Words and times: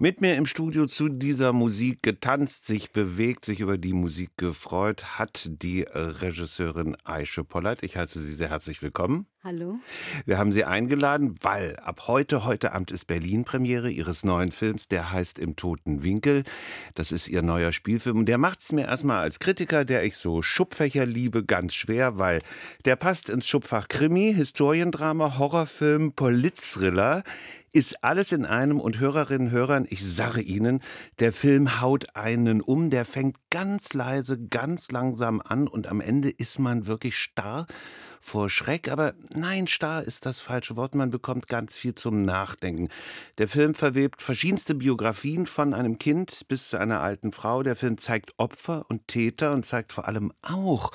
Mit 0.00 0.20
mir 0.20 0.36
im 0.36 0.46
Studio 0.46 0.86
zu 0.86 1.08
dieser 1.08 1.52
Musik 1.52 2.04
getanzt, 2.04 2.66
sich 2.66 2.92
bewegt, 2.92 3.44
sich 3.44 3.58
über 3.58 3.78
die 3.78 3.92
Musik 3.92 4.30
gefreut, 4.36 5.18
hat 5.18 5.50
die 5.50 5.84
Regisseurin 5.92 6.96
Aische 7.02 7.42
Pollert. 7.42 7.82
Ich 7.82 7.96
heiße 7.96 8.20
Sie 8.20 8.32
sehr 8.32 8.50
herzlich 8.50 8.80
willkommen. 8.80 9.26
Hallo. 9.42 9.80
Wir 10.24 10.38
haben 10.38 10.52
Sie 10.52 10.64
eingeladen, 10.64 11.34
weil 11.40 11.74
ab 11.76 12.06
heute, 12.06 12.44
heute 12.44 12.74
Abend 12.74 12.92
ist 12.92 13.06
Berlin-Premiere 13.06 13.90
Ihres 13.90 14.22
neuen 14.22 14.52
Films, 14.52 14.86
der 14.86 15.10
heißt 15.10 15.40
Im 15.40 15.56
toten 15.56 16.04
Winkel. 16.04 16.44
Das 16.94 17.10
ist 17.10 17.26
Ihr 17.26 17.42
neuer 17.42 17.72
Spielfilm 17.72 18.18
und 18.18 18.26
der 18.26 18.38
macht 18.38 18.60
es 18.60 18.70
mir 18.70 18.86
erstmal 18.86 19.18
als 19.18 19.40
Kritiker, 19.40 19.84
der 19.84 20.04
ich 20.04 20.16
so 20.16 20.42
Schubfächer 20.42 21.06
liebe, 21.06 21.44
ganz 21.44 21.74
schwer, 21.74 22.18
weil 22.18 22.40
der 22.84 22.94
passt 22.94 23.30
ins 23.30 23.48
Schubfach 23.48 23.88
Krimi, 23.88 24.32
Historiendrama, 24.32 25.38
Horrorfilm, 25.38 26.12
Politthriller 26.12 27.24
ist 27.72 28.02
alles 28.02 28.32
in 28.32 28.46
einem 28.46 28.80
und 28.80 28.98
Hörerinnen 28.98 29.48
und 29.48 29.52
Hörern, 29.52 29.86
ich 29.88 30.04
sage 30.04 30.40
Ihnen, 30.40 30.80
der 31.18 31.32
Film 31.32 31.80
haut 31.80 32.16
einen 32.16 32.60
um, 32.60 32.90
der 32.90 33.04
fängt 33.04 33.36
ganz 33.50 33.92
leise, 33.92 34.38
ganz 34.38 34.90
langsam 34.90 35.40
an 35.40 35.68
und 35.68 35.86
am 35.86 36.00
Ende 36.00 36.30
ist 36.30 36.58
man 36.58 36.86
wirklich 36.86 37.16
starr 37.16 37.66
vor 38.20 38.50
Schreck, 38.50 38.90
aber 38.90 39.14
nein, 39.34 39.68
starr 39.68 40.02
ist 40.02 40.26
das 40.26 40.40
falsche 40.40 40.76
Wort, 40.76 40.94
man 40.94 41.10
bekommt 41.10 41.48
ganz 41.48 41.76
viel 41.76 41.94
zum 41.94 42.22
Nachdenken. 42.22 42.88
Der 43.38 43.48
Film 43.48 43.74
verwebt 43.74 44.22
verschiedenste 44.22 44.74
Biografien 44.74 45.46
von 45.46 45.72
einem 45.74 45.98
Kind 45.98 46.42
bis 46.48 46.68
zu 46.68 46.78
einer 46.78 47.00
alten 47.00 47.32
Frau. 47.32 47.62
Der 47.62 47.76
Film 47.76 47.96
zeigt 47.96 48.32
Opfer 48.36 48.86
und 48.88 49.06
Täter 49.08 49.52
und 49.52 49.64
zeigt 49.64 49.92
vor 49.92 50.08
allem 50.08 50.32
auch, 50.42 50.90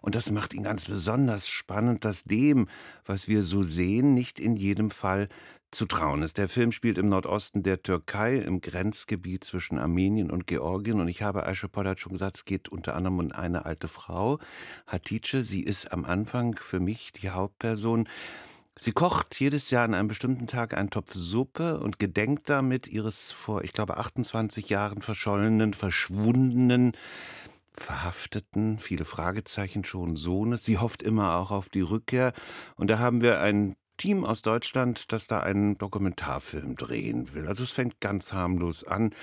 und 0.00 0.14
das 0.14 0.30
macht 0.30 0.54
ihn 0.54 0.62
ganz 0.62 0.84
besonders 0.84 1.48
spannend, 1.48 2.04
dass 2.04 2.24
dem, 2.24 2.68
was 3.04 3.28
wir 3.28 3.42
so 3.42 3.62
sehen, 3.62 4.14
nicht 4.14 4.38
in 4.38 4.56
jedem 4.56 4.90
Fall 4.90 5.28
zu 5.70 5.86
trauen 5.86 6.22
ist. 6.22 6.38
Der 6.38 6.48
Film 6.48 6.72
spielt 6.72 6.98
im 6.98 7.08
Nordosten 7.08 7.62
der 7.62 7.82
Türkei, 7.82 8.36
im 8.36 8.60
Grenzgebiet 8.60 9.44
zwischen 9.44 9.78
Armenien 9.78 10.30
und 10.30 10.46
Georgien. 10.46 11.00
Und 11.00 11.08
ich 11.08 11.22
habe 11.22 11.46
Aisha 11.46 11.68
Polat 11.68 12.00
schon 12.00 12.12
gesagt, 12.12 12.38
es 12.38 12.44
geht 12.44 12.68
unter 12.68 12.96
anderem 12.96 13.18
um 13.18 13.32
eine 13.32 13.66
alte 13.66 13.88
Frau, 13.88 14.38
Hatice. 14.86 15.42
Sie 15.42 15.62
ist 15.62 15.92
am 15.92 16.04
Anfang 16.04 16.56
für 16.56 16.80
mich 16.80 17.12
die 17.12 17.30
Hauptperson. 17.30 18.08
Sie 18.80 18.92
kocht 18.92 19.38
jedes 19.40 19.70
Jahr 19.70 19.84
an 19.84 19.94
einem 19.94 20.08
bestimmten 20.08 20.46
Tag 20.46 20.72
einen 20.72 20.90
Topf 20.90 21.12
Suppe 21.12 21.80
und 21.80 21.98
gedenkt 21.98 22.48
damit 22.48 22.86
ihres 22.86 23.32
vor, 23.32 23.64
ich 23.64 23.72
glaube, 23.72 23.96
28 23.96 24.68
Jahren 24.68 25.02
verschollenen, 25.02 25.74
verschwundenen, 25.74 26.92
verhafteten, 27.72 28.78
viele 28.78 29.04
Fragezeichen 29.04 29.84
schon 29.84 30.16
Sohnes. 30.16 30.64
Sie 30.64 30.78
hofft 30.78 31.02
immer 31.02 31.36
auch 31.36 31.50
auf 31.50 31.68
die 31.68 31.80
Rückkehr. 31.80 32.32
Und 32.76 32.88
da 32.88 33.00
haben 33.00 33.20
wir 33.20 33.40
ein 33.40 33.74
Team 33.98 34.24
aus 34.24 34.42
Deutschland, 34.42 35.12
das 35.12 35.26
da 35.26 35.40
einen 35.40 35.76
Dokumentarfilm 35.76 36.76
drehen 36.76 37.34
will. 37.34 37.46
Also 37.46 37.64
es 37.64 37.72
fängt 37.72 38.00
ganz 38.00 38.32
harmlos 38.32 38.84
an. 38.84 39.14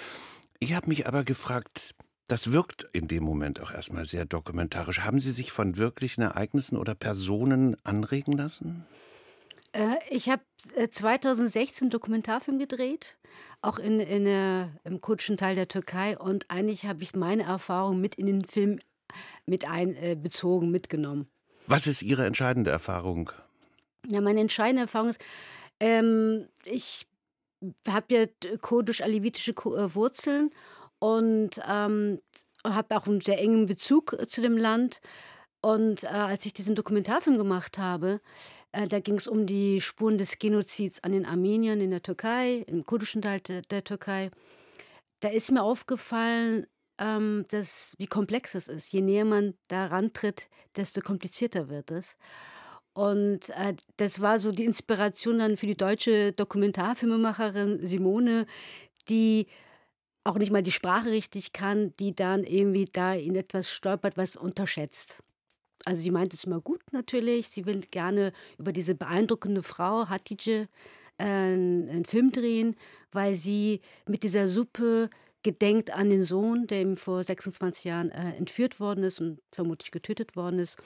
Ich 0.60 0.74
habe 0.74 0.88
mich 0.88 1.08
aber 1.08 1.24
gefragt, 1.24 1.96
das 2.28 2.52
wirkt 2.52 2.88
in 2.94 3.08
dem 3.08 3.24
Moment 3.24 3.62
auch 3.62 3.72
erstmal 3.72 4.06
sehr 4.06 4.26
dokumentarisch. 4.26 5.02
Haben 5.02 5.20
Sie 5.20 5.32
sich 5.32 5.52
von 5.52 5.78
wirklichen 5.78 6.22
Ereignissen 6.22 6.78
oder 6.78 6.96
Personen 6.96 7.76
anregen 7.84 8.34
lassen? 8.34 8.86
Äh, 9.74 9.98
ich 10.10 10.30
habe 10.30 10.42
2016 10.90 11.86
einen 11.86 11.90
Dokumentarfilm 11.92 12.58
gedreht, 12.58 13.18
auch 13.62 13.78
in, 13.78 14.00
in, 14.00 14.26
äh, 14.26 14.68
im 14.84 15.02
kurdischen 15.02 15.38
Teil 15.38 15.56
der 15.56 15.68
Türkei. 15.68 16.18
Und 16.18 16.50
eigentlich 16.50 16.86
habe 16.86 17.04
ich 17.04 17.16
meine 17.16 17.44
Erfahrung 17.44 18.00
mit 18.00 18.16
in 18.16 18.26
den 18.26 18.46
Film 18.46 18.80
mit 19.46 19.70
einbezogen, 19.70 20.70
äh, 20.70 20.72
mitgenommen. 20.72 21.28
Was 21.68 21.88
ist 21.88 22.02
Ihre 22.02 22.26
entscheidende 22.26 22.72
Erfahrung? 22.72 23.32
Ja, 24.10 24.22
meine 24.22 24.42
entscheidende 24.42 24.84
Erfahrung 24.84 25.10
ist, 25.10 25.22
ähm, 25.80 26.48
ich 26.66 27.08
habe 27.88 28.14
ja 28.14 28.58
kurdisch-alevitische 28.62 29.52
äh, 29.52 29.96
Wurzeln 29.96 30.52
und 31.00 31.60
ähm, 31.68 32.20
habe 32.64 32.98
auch 32.98 33.08
einen 33.08 33.22
sehr 33.22 33.40
engen 33.40 33.66
Bezug 33.66 34.14
äh, 34.14 34.28
zu 34.28 34.42
dem 34.42 34.58
Land. 34.58 35.02
Und 35.62 36.04
äh, 36.04 36.08
als 36.08 36.46
ich 36.46 36.54
diesen 36.54 36.76
Dokumentarfilm 36.76 37.38
gemacht 37.38 37.78
habe, 37.78 38.22
äh, 38.72 38.88
da 38.88 39.00
ging 39.00 39.16
es 39.16 39.28
um 39.28 39.48
die 39.48 39.82
Spuren 39.82 40.18
des 40.18 40.38
Genozids 40.38 41.00
an 41.04 41.12
den 41.12 41.26
Armeniern 41.26 41.82
in 41.82 41.92
der 41.92 42.04
Türkei, 42.04 42.64
im 42.68 42.86
kurdischen 42.86 43.22
Teil 43.22 43.40
der, 43.42 43.62
der 43.64 43.84
Türkei. 43.84 44.30
Da 45.22 45.30
ist 45.30 45.52
mir 45.52 45.64
aufgefallen, 45.64 46.68
ähm, 46.98 47.46
dass, 47.50 47.96
wie 47.98 48.08
komplex 48.08 48.56
es 48.56 48.68
ist. 48.68 48.92
Je 48.92 49.02
näher 49.02 49.26
man 49.26 49.56
daran 49.68 50.14
tritt, 50.14 50.50
desto 50.76 51.02
komplizierter 51.02 51.70
wird 51.70 51.92
es. 51.92 52.18
Und 52.96 53.50
äh, 53.50 53.76
das 53.98 54.22
war 54.22 54.40
so 54.40 54.54
die 54.54 54.64
Inspiration 54.64 55.40
dann 55.40 55.58
für 55.58 55.68
die 55.68 55.76
deutsche 55.76 56.32
Dokumentarfilmemacherin 56.32 57.86
Simone, 57.86 58.46
die 59.10 59.48
auch 60.24 60.38
nicht 60.38 60.52
mal 60.52 60.64
die 60.64 60.72
Sprache 60.72 61.12
richtig 61.12 61.52
kann, 61.52 61.94
die 62.00 62.16
dann 62.16 62.46
irgendwie 62.46 62.86
da 62.86 63.14
in 63.14 63.36
etwas 63.36 63.70
stolpert, 63.70 64.16
was 64.16 64.38
unterschätzt. 64.38 65.22
Also 65.84 66.02
sie 66.04 66.10
meint 66.10 66.34
es 66.34 66.46
immer 66.46 66.62
gut 66.62 66.82
natürlich. 66.94 67.50
Sie 67.50 67.66
will 67.66 67.82
gerne 67.92 68.32
über 68.58 68.72
diese 68.72 68.96
beeindruckende 68.96 69.62
Frau 69.62 70.08
Hatice 70.08 70.68
äh, 71.18 71.26
einen 71.26 72.06
Film 72.06 72.32
drehen, 72.32 72.78
weil 73.12 73.36
sie 73.36 73.82
mit 74.08 74.24
dieser 74.24 74.48
Suppe 74.48 75.10
gedenkt 75.44 75.92
an 75.92 76.10
den 76.10 76.24
Sohn, 76.24 76.66
der 76.66 76.82
ihm 76.82 76.96
vor 76.96 77.22
26 77.24 77.84
Jahren 77.84 78.10
äh, 78.10 78.36
entführt 78.38 78.80
worden 78.80 79.04
ist 79.04 79.20
und 79.20 79.40
vermutlich 79.52 79.92
getötet 79.92 80.38
worden 80.38 80.60
ist 80.60 80.78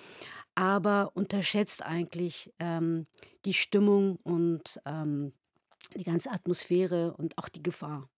aber 0.59 1.11
unterschätzt 1.13 1.85
eigentlich 1.85 2.51
ähm, 2.59 3.07
die 3.45 3.53
Stimmung 3.53 4.17
und 4.23 4.81
ähm, 4.85 5.31
die 5.95 6.03
ganze 6.03 6.31
Atmosphäre 6.31 7.13
und 7.13 7.37
auch 7.37 7.47
die 7.47 7.63
Gefahr. 7.63 8.09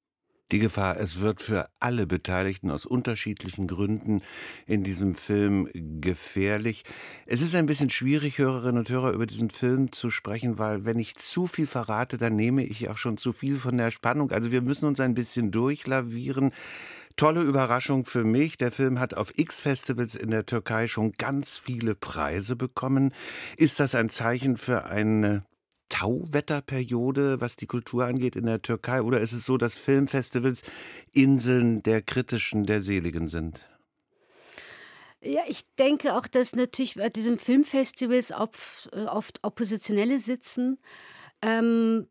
Die 0.52 0.58
Gefahr, 0.58 1.00
es 1.00 1.22
wird 1.22 1.40
für 1.40 1.70
alle 1.80 2.08
Beteiligten 2.08 2.72
aus 2.72 2.88
unterschiedlichen 2.88 3.68
Gründen 3.68 4.22
in 4.66 4.84
diesem 4.84 5.14
Film 5.14 5.70
gefährlich. 6.02 6.84
Es 7.28 7.42
ist 7.42 7.54
ein 7.54 7.68
bisschen 7.68 7.92
schwierig, 7.92 8.40
Hörerinnen 8.40 8.80
und 8.80 8.90
Hörer, 8.90 9.12
über 9.12 9.28
diesen 9.28 9.52
Film 9.52 9.92
zu 9.92 10.10
sprechen, 10.10 10.58
weil 10.58 10.84
wenn 10.84 10.98
ich 10.98 11.16
zu 11.18 11.46
viel 11.46 11.68
verrate, 11.68 12.18
dann 12.18 12.36
nehme 12.36 12.66
ich 12.66 12.90
auch 12.90 12.98
schon 12.98 13.18
zu 13.18 13.34
viel 13.34 13.58
von 13.58 13.78
der 13.78 13.92
Spannung. 13.92 14.32
Also 14.32 14.52
wir 14.52 14.62
müssen 14.62 14.88
uns 14.88 15.00
ein 15.00 15.14
bisschen 15.14 15.52
durchlavieren. 15.52 16.52
Tolle 17.22 17.44
Überraschung 17.44 18.04
für 18.04 18.24
mich. 18.24 18.58
Der 18.58 18.72
Film 18.72 19.00
hat 19.00 19.14
auf 19.14 19.38
X-Festivals 19.38 20.16
in 20.16 20.32
der 20.32 20.48
Türkei 20.48 20.88
schon 20.88 21.12
ganz 21.12 21.56
viele 21.56 21.94
Preise 21.94 22.56
bekommen. 22.56 23.14
Ist 23.58 23.80
das 23.80 23.94
ein 23.94 24.10
Zeichen 24.10 24.58
für 24.58 24.86
eine 24.86 25.46
Tauwetterperiode, 25.90 27.40
was 27.40 27.58
die 27.58 27.68
Kultur 27.68 28.06
angeht 28.06 28.36
in 28.36 28.48
der 28.48 28.64
Türkei? 28.64 29.04
Oder 29.04 29.22
ist 29.22 29.34
es 29.34 29.46
so, 29.46 29.58
dass 29.58 29.76
Filmfestivals 29.76 30.64
Inseln 31.14 31.84
der 31.84 32.02
Kritischen, 32.02 32.66
der 32.66 32.82
Seligen 32.82 33.28
sind? 33.28 33.70
Ja, 35.22 35.42
ich 35.48 35.62
denke 35.78 36.16
auch, 36.18 36.26
dass 36.26 36.56
natürlich 36.56 36.96
bei 36.96 37.10
diesen 37.10 37.38
Filmfestivals 37.38 38.32
oft, 38.32 38.90
äh, 38.94 39.06
oft 39.06 39.38
Oppositionelle 39.44 40.18
sitzen. 40.18 40.80
Ähm, 41.44 42.08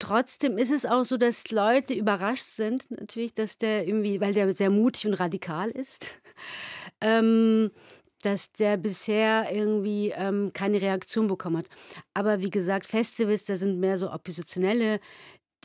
Trotzdem 0.00 0.56
ist 0.56 0.72
es 0.72 0.86
auch 0.86 1.04
so, 1.04 1.18
dass 1.18 1.50
Leute 1.50 1.92
überrascht 1.94 2.42
sind, 2.42 2.90
natürlich, 2.90 3.34
dass 3.34 3.58
der 3.58 3.86
irgendwie, 3.86 4.20
weil 4.20 4.32
der 4.32 4.52
sehr 4.54 4.70
mutig 4.70 5.06
und 5.06 5.14
radikal 5.14 5.70
ist, 5.70 6.20
ähm, 7.02 7.70
dass 8.22 8.50
der 8.52 8.78
bisher 8.78 9.52
irgendwie 9.52 10.12
ähm, 10.16 10.52
keine 10.54 10.80
Reaktion 10.80 11.26
bekommen 11.26 11.58
hat. 11.58 11.66
Aber 12.14 12.40
wie 12.40 12.50
gesagt, 12.50 12.86
Festivals, 12.86 13.44
da 13.44 13.56
sind 13.56 13.78
mehr 13.78 13.98
so 13.98 14.10
Oppositionelle, 14.10 15.00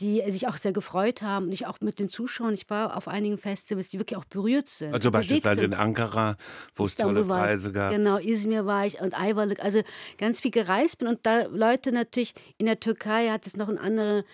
die 0.00 0.22
sich 0.30 0.46
auch 0.46 0.56
sehr 0.56 0.72
gefreut 0.72 1.22
haben 1.22 1.46
und 1.46 1.52
ich 1.52 1.66
auch 1.66 1.80
mit 1.80 1.98
den 1.98 2.08
Zuschauern. 2.08 2.54
Ich 2.54 2.68
war 2.68 2.96
auf 2.96 3.08
einigen 3.08 3.38
Festivals, 3.38 3.88
die 3.88 3.98
wirklich 3.98 4.16
auch 4.16 4.24
berührt 4.24 4.68
sind. 4.68 4.92
Also 4.92 5.10
beispielsweise 5.10 5.64
in 5.64 5.74
Ankara, 5.74 6.36
wo 6.74 6.84
es 6.84 6.96
tolle 6.96 7.24
Preise 7.24 7.72
gab. 7.72 7.92
Genau, 7.92 8.18
Izmir 8.18 8.66
war 8.66 8.86
ich 8.86 9.00
und 9.00 9.18
Ayvalık, 9.18 9.62
also 9.62 9.82
ganz 10.18 10.40
viel 10.40 10.50
gereist 10.50 10.98
bin 10.98 11.08
und 11.08 11.20
da 11.24 11.46
Leute 11.46 11.92
natürlich, 11.92 12.34
in 12.58 12.66
der 12.66 12.80
Türkei 12.80 13.28
hat 13.30 13.46
es 13.46 13.56
noch 13.56 13.68
eine 13.68 13.80
andere 13.80 14.24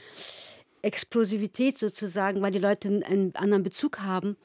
Explosivität 0.82 1.78
sozusagen, 1.78 2.42
weil 2.42 2.50
die 2.50 2.58
Leute 2.58 2.88
einen 2.88 3.34
anderen 3.36 3.62
Bezug 3.62 4.00
haben. 4.00 4.36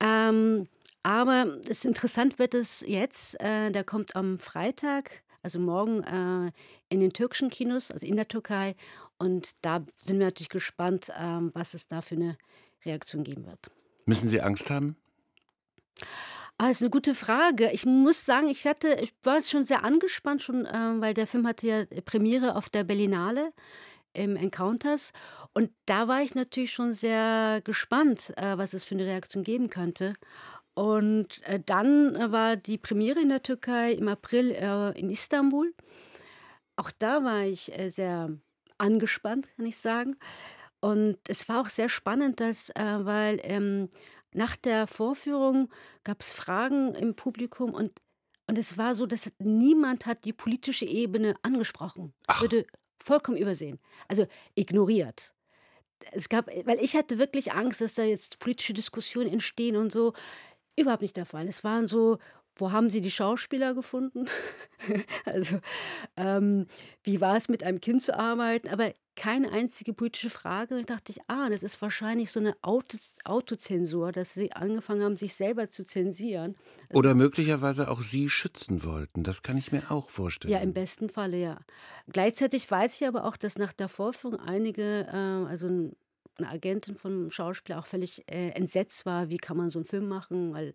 Ähm, 0.00 0.66
aber 1.02 1.58
es 1.68 1.84
interessant 1.84 2.38
wird 2.38 2.54
es 2.54 2.84
jetzt, 2.86 3.40
äh, 3.40 3.70
der 3.70 3.84
kommt 3.84 4.16
am 4.16 4.38
Freitag, 4.38 5.22
also 5.42 5.58
morgen 5.58 6.02
äh, 6.02 6.52
in 6.88 7.00
den 7.00 7.12
türkischen 7.12 7.50
Kinos, 7.50 7.90
also 7.90 8.06
in 8.06 8.16
der 8.16 8.28
Türkei. 8.28 8.74
Und 9.18 9.50
da 9.62 9.84
sind 9.96 10.18
wir 10.18 10.26
natürlich 10.26 10.48
gespannt, 10.48 11.10
ähm, 11.18 11.50
was 11.54 11.74
es 11.74 11.88
da 11.88 12.02
für 12.02 12.16
eine 12.16 12.36
Reaktion 12.84 13.24
geben 13.24 13.46
wird. 13.46 13.70
Müssen 14.06 14.28
Sie 14.28 14.40
Angst 14.40 14.70
haben? 14.70 14.96
Ah, 16.58 16.68
das 16.68 16.72
ist 16.72 16.82
eine 16.82 16.90
gute 16.90 17.14
Frage. 17.14 17.70
Ich 17.72 17.86
muss 17.86 18.26
sagen, 18.26 18.48
ich 18.48 18.66
hatte, 18.66 18.98
ich 19.00 19.14
war 19.22 19.40
schon 19.42 19.64
sehr 19.64 19.82
angespannt, 19.82 20.42
schon, 20.42 20.66
äh, 20.66 21.00
weil 21.00 21.14
der 21.14 21.26
Film 21.26 21.46
hatte 21.46 21.66
ja 21.66 21.84
Premiere 22.04 22.54
auf 22.54 22.68
der 22.68 22.84
Berlinale 22.84 23.52
im 24.12 24.36
Encounters. 24.36 25.12
Und 25.54 25.70
da 25.86 26.08
war 26.08 26.22
ich 26.22 26.34
natürlich 26.34 26.72
schon 26.72 26.92
sehr 26.92 27.60
gespannt, 27.64 28.32
äh, 28.36 28.58
was 28.58 28.74
es 28.74 28.84
für 28.84 28.94
eine 28.94 29.06
Reaktion 29.06 29.44
geben 29.44 29.70
könnte. 29.70 30.14
Und 30.74 31.42
äh, 31.44 31.60
dann 31.64 32.14
äh, 32.14 32.32
war 32.32 32.56
die 32.56 32.78
Premiere 32.78 33.20
in 33.20 33.28
der 33.28 33.42
Türkei 33.42 33.92
im 33.92 34.08
April 34.08 34.52
äh, 34.52 34.98
in 34.98 35.10
Istanbul. 35.10 35.74
Auch 36.76 36.90
da 36.98 37.24
war 37.24 37.44
ich 37.44 37.76
äh, 37.78 37.90
sehr 37.90 38.30
angespannt, 38.78 39.46
kann 39.56 39.66
ich 39.66 39.76
sagen. 39.76 40.16
Und 40.80 41.18
es 41.28 41.48
war 41.48 41.60
auch 41.60 41.68
sehr 41.68 41.88
spannend, 41.88 42.40
dass, 42.40 42.70
äh, 42.70 42.98
weil 43.04 43.40
ähm, 43.42 43.90
nach 44.32 44.56
der 44.56 44.86
Vorführung 44.86 45.70
gab 46.04 46.20
es 46.20 46.32
Fragen 46.32 46.94
im 46.94 47.14
Publikum 47.14 47.74
und, 47.74 47.92
und 48.46 48.56
es 48.56 48.78
war 48.78 48.94
so, 48.94 49.06
dass 49.06 49.30
niemand 49.38 50.06
hat 50.06 50.24
die 50.24 50.32
politische 50.32 50.86
Ebene 50.86 51.34
angesprochen. 51.42 52.14
Ach. 52.26 52.42
Wurde 52.42 52.66
vollkommen 52.98 53.36
übersehen. 53.36 53.78
Also 54.08 54.26
ignoriert. 54.54 55.34
Es 56.12 56.28
gab, 56.30 56.46
weil 56.64 56.78
ich 56.80 56.96
hatte 56.96 57.18
wirklich 57.18 57.52
Angst, 57.52 57.80
dass 57.82 57.94
da 57.94 58.02
jetzt 58.02 58.38
politische 58.38 58.72
Diskussionen 58.72 59.30
entstehen 59.30 59.76
und 59.76 59.92
so. 59.92 60.14
Überhaupt 60.80 61.02
nicht 61.02 61.16
der 61.16 61.26
Fall. 61.26 61.46
Es 61.46 61.62
waren 61.64 61.86
so 61.86 62.18
wo 62.56 62.72
haben 62.72 62.90
Sie 62.90 63.00
die 63.00 63.10
Schauspieler 63.10 63.74
gefunden? 63.74 64.26
also, 65.24 65.60
ähm, 66.16 66.66
wie 67.02 67.20
war 67.20 67.36
es 67.36 67.48
mit 67.48 67.62
einem 67.62 67.80
Kind 67.80 68.02
zu 68.02 68.18
arbeiten? 68.18 68.68
Aber 68.68 68.92
keine 69.16 69.50
einzige 69.52 69.92
politische 69.92 70.30
Frage. 70.30 70.76
Und 70.76 70.90
dachte 70.90 71.12
ich, 71.12 71.18
ah, 71.26 71.48
das 71.48 71.62
ist 71.62 71.80
wahrscheinlich 71.82 72.30
so 72.30 72.40
eine 72.40 72.54
Auto 72.62 72.98
Autozensur, 73.24 74.12
dass 74.12 74.34
sie 74.34 74.52
angefangen 74.52 75.02
haben, 75.02 75.16
sich 75.16 75.34
selber 75.34 75.68
zu 75.68 75.84
zensieren. 75.84 76.56
Das 76.88 76.96
Oder 76.96 77.14
möglicherweise 77.14 77.90
auch 77.90 78.02
Sie 78.02 78.28
schützen 78.28 78.84
wollten. 78.84 79.22
Das 79.22 79.42
kann 79.42 79.56
ich 79.56 79.72
mir 79.72 79.90
auch 79.90 80.08
vorstellen. 80.08 80.52
ja, 80.52 80.60
im 80.60 80.72
besten 80.72 81.08
Falle, 81.08 81.38
ja. 81.38 81.58
Gleichzeitig 82.08 82.70
weiß 82.70 83.00
ich 83.00 83.06
aber 83.06 83.24
auch, 83.24 83.36
dass 83.36 83.58
nach 83.58 83.72
der 83.72 83.88
Vorführung 83.88 84.38
einige, 84.38 85.06
äh, 85.06 85.48
also 85.48 85.68
ein 85.68 85.96
eine 86.40 86.52
Agentin 86.52 86.96
vom 86.96 87.30
Schauspieler 87.30 87.78
auch 87.78 87.86
völlig 87.86 88.24
äh, 88.30 88.50
entsetzt 88.50 89.06
war, 89.06 89.28
wie 89.28 89.38
kann 89.38 89.56
man 89.56 89.70
so 89.70 89.78
einen 89.78 89.86
Film 89.86 90.08
machen, 90.08 90.52
weil 90.52 90.74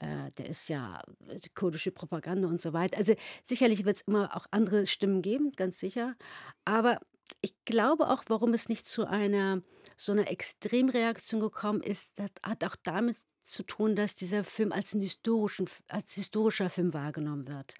äh, 0.00 0.30
der 0.38 0.48
ist 0.48 0.68
ja 0.68 1.02
äh, 1.28 1.38
kurdische 1.54 1.90
Propaganda 1.90 2.48
und 2.48 2.60
so 2.60 2.72
weiter. 2.72 2.98
Also 2.98 3.14
sicherlich 3.42 3.84
wird 3.84 3.96
es 3.96 4.02
immer 4.02 4.36
auch 4.36 4.46
andere 4.50 4.86
Stimmen 4.86 5.22
geben, 5.22 5.52
ganz 5.56 5.78
sicher. 5.78 6.16
Aber 6.64 7.00
ich 7.40 7.54
glaube 7.64 8.08
auch, 8.08 8.24
warum 8.28 8.54
es 8.54 8.68
nicht 8.68 8.86
zu 8.86 9.06
einer 9.06 9.62
so 9.96 10.12
einer 10.12 10.30
Extremreaktion 10.30 11.40
gekommen 11.40 11.82
ist, 11.82 12.18
das 12.18 12.30
hat 12.42 12.64
auch 12.64 12.76
damit 12.82 13.16
zu 13.44 13.62
tun, 13.62 13.96
dass 13.96 14.14
dieser 14.14 14.44
Film 14.44 14.72
als, 14.72 14.90
historischen, 14.90 15.68
als 15.88 16.14
historischer 16.14 16.68
Film 16.68 16.92
wahrgenommen 16.92 17.48
wird. 17.48 17.74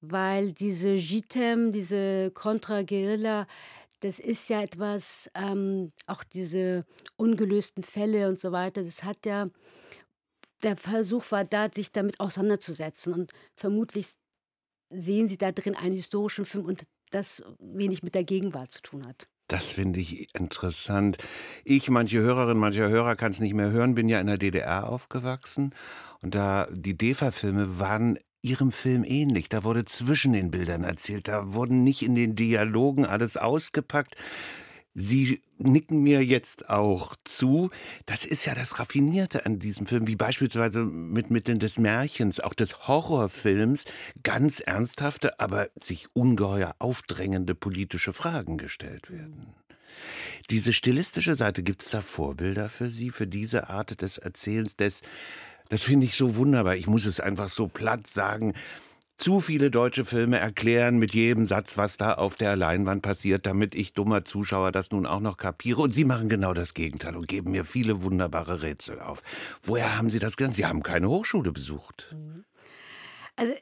Weil 0.00 0.52
diese 0.52 0.92
JITEM, 0.92 1.72
diese 1.72 2.30
Contra-Guerilla, 2.32 3.46
das 4.04 4.18
ist 4.18 4.50
ja 4.50 4.62
etwas, 4.62 5.30
ähm, 5.34 5.90
auch 6.06 6.24
diese 6.24 6.84
ungelösten 7.16 7.82
Fälle 7.82 8.28
und 8.28 8.38
so 8.38 8.52
weiter, 8.52 8.82
das 8.82 9.02
hat 9.02 9.24
ja 9.24 9.48
der 10.62 10.76
Versuch 10.76 11.30
war 11.30 11.44
da, 11.44 11.70
sich 11.70 11.92
damit 11.92 12.20
auseinanderzusetzen. 12.20 13.12
Und 13.12 13.32
vermutlich 13.54 14.12
sehen 14.90 15.28
Sie 15.28 15.36
da 15.36 15.52
drin 15.52 15.74
einen 15.74 15.94
historischen 15.94 16.44
Film 16.44 16.66
und 16.66 16.86
das 17.10 17.42
wenig 17.58 18.02
mit 18.02 18.14
der 18.14 18.24
Gegenwart 18.24 18.72
zu 18.72 18.82
tun 18.82 19.06
hat. 19.06 19.28
Das 19.48 19.72
finde 19.72 20.00
ich 20.00 20.34
interessant. 20.34 21.18
Ich, 21.64 21.90
manche 21.90 22.20
Hörerinnen, 22.20 22.58
manche 22.58 22.88
Hörer 22.88 23.14
kann 23.14 23.32
es 23.32 23.40
nicht 23.40 23.52
mehr 23.52 23.70
hören, 23.70 23.94
bin 23.94 24.08
ja 24.08 24.20
in 24.20 24.26
der 24.26 24.38
DDR 24.38 24.88
aufgewachsen. 24.88 25.74
Und 26.22 26.34
da 26.34 26.66
die 26.70 26.96
DEFA-Filme 26.96 27.78
waren 27.78 28.18
ihrem 28.44 28.72
Film 28.72 29.04
ähnlich. 29.04 29.48
Da 29.48 29.64
wurde 29.64 29.84
zwischen 29.84 30.32
den 30.32 30.50
Bildern 30.50 30.84
erzählt. 30.84 31.28
Da 31.28 31.54
wurden 31.54 31.82
nicht 31.82 32.02
in 32.02 32.14
den 32.14 32.36
Dialogen 32.36 33.06
alles 33.06 33.36
ausgepackt. 33.36 34.16
Sie 34.96 35.42
nicken 35.58 36.04
mir 36.04 36.24
jetzt 36.24 36.70
auch 36.70 37.16
zu. 37.24 37.70
Das 38.06 38.24
ist 38.24 38.44
ja 38.44 38.54
das 38.54 38.78
Raffinierte 38.78 39.44
an 39.44 39.58
diesem 39.58 39.86
Film, 39.86 40.06
wie 40.06 40.14
beispielsweise 40.14 40.84
mit 40.84 41.30
Mitteln 41.30 41.58
des 41.58 41.78
Märchens, 41.78 42.38
auch 42.38 42.54
des 42.54 42.86
Horrorfilms, 42.86 43.84
ganz 44.22 44.60
ernsthafte, 44.60 45.40
aber 45.40 45.68
sich 45.74 46.06
ungeheuer 46.12 46.76
aufdrängende 46.78 47.56
politische 47.56 48.12
Fragen 48.12 48.56
gestellt 48.56 49.10
werden. 49.10 49.54
Diese 50.50 50.72
stilistische 50.72 51.34
Seite, 51.34 51.62
gibt 51.62 51.82
es 51.82 51.90
da 51.90 52.00
Vorbilder 52.00 52.68
für 52.68 52.90
Sie, 52.90 53.10
für 53.10 53.26
diese 53.26 53.68
Art 53.70 54.00
des 54.00 54.18
Erzählens, 54.18 54.76
des, 54.76 55.00
das 55.68 55.82
finde 55.82 56.06
ich 56.06 56.16
so 56.16 56.36
wunderbar. 56.36 56.76
Ich 56.76 56.86
muss 56.86 57.06
es 57.06 57.20
einfach 57.20 57.48
so 57.48 57.68
platt 57.68 58.06
sagen. 58.06 58.54
Zu 59.16 59.40
viele 59.40 59.70
deutsche 59.70 60.04
Filme 60.04 60.38
erklären 60.40 60.98
mit 60.98 61.14
jedem 61.14 61.46
Satz, 61.46 61.78
was 61.78 61.96
da 61.96 62.14
auf 62.14 62.34
der 62.36 62.56
Leinwand 62.56 63.02
passiert, 63.02 63.46
damit 63.46 63.76
ich 63.76 63.92
dummer 63.92 64.24
Zuschauer 64.24 64.72
das 64.72 64.90
nun 64.90 65.06
auch 65.06 65.20
noch 65.20 65.36
kapiere. 65.36 65.82
Und 65.82 65.94
Sie 65.94 66.04
machen 66.04 66.28
genau 66.28 66.52
das 66.52 66.74
Gegenteil 66.74 67.16
und 67.16 67.28
geben 67.28 67.52
mir 67.52 67.64
viele 67.64 68.02
wunderbare 68.02 68.62
Rätsel 68.62 68.98
auf. 69.00 69.22
Woher 69.62 69.96
haben 69.96 70.10
Sie 70.10 70.18
das 70.18 70.36
gelernt? 70.36 70.56
Sie 70.56 70.66
haben 70.66 70.82
keine 70.82 71.08
Hochschule 71.08 71.52
besucht. 71.52 72.14
Also 73.36 73.52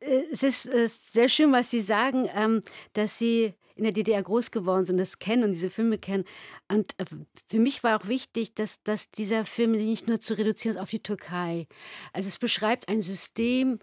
äh, 0.00 0.22
es 0.32 0.42
ist, 0.42 0.66
äh, 0.66 0.88
sehr 0.88 1.28
schön, 1.28 1.52
was 1.52 1.68
Sie 1.68 1.82
sagen, 1.82 2.28
ähm, 2.34 2.62
dass 2.94 3.18
Sie 3.18 3.52
in 3.74 3.84
der 3.84 3.92
DDR 3.92 4.22
groß 4.22 4.50
geworden 4.50 4.84
sind, 4.84 4.98
das 4.98 5.18
kennen 5.18 5.44
und 5.44 5.52
diese 5.52 5.70
Filme 5.70 5.98
kennen. 5.98 6.24
Und 6.68 6.94
äh, 6.98 7.04
für 7.48 7.58
mich 7.58 7.82
war 7.82 8.00
auch 8.00 8.08
wichtig, 8.08 8.54
dass, 8.54 8.82
dass 8.82 9.10
dieser 9.10 9.44
Film 9.44 9.72
nicht 9.72 10.08
nur 10.08 10.20
zu 10.20 10.34
reduzieren 10.34 10.76
ist 10.76 10.82
auf 10.82 10.90
die 10.90 11.02
Türkei. 11.02 11.66
Also 12.12 12.28
es 12.28 12.38
beschreibt 12.38 12.88
ein 12.88 13.00
System, 13.00 13.78